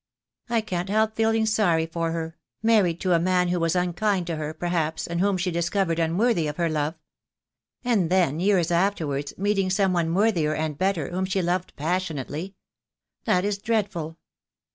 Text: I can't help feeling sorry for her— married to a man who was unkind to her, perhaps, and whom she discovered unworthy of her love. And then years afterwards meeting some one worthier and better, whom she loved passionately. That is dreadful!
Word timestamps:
I 0.49 0.61
can't 0.61 0.89
help 0.89 1.15
feeling 1.15 1.45
sorry 1.45 1.85
for 1.85 2.09
her— 2.11 2.35
married 2.63 2.99
to 3.01 3.13
a 3.13 3.19
man 3.19 3.49
who 3.49 3.59
was 3.59 3.75
unkind 3.75 4.25
to 4.25 4.35
her, 4.35 4.51
perhaps, 4.51 5.05
and 5.05 5.19
whom 5.21 5.37
she 5.37 5.51
discovered 5.51 5.99
unworthy 5.99 6.47
of 6.47 6.57
her 6.57 6.69
love. 6.69 6.95
And 7.83 8.09
then 8.09 8.39
years 8.39 8.71
afterwards 8.71 9.37
meeting 9.37 9.69
some 9.69 9.93
one 9.93 10.11
worthier 10.15 10.55
and 10.55 10.75
better, 10.75 11.09
whom 11.11 11.25
she 11.25 11.43
loved 11.43 11.75
passionately. 11.75 12.55
That 13.25 13.45
is 13.45 13.59
dreadful! 13.59 14.17